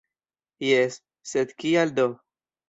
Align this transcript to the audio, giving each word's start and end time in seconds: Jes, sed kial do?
Jes, 0.67 0.97
sed 1.33 1.53
kial 1.65 1.95
do? 2.01 2.09